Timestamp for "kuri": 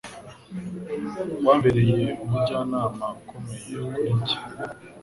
3.91-4.09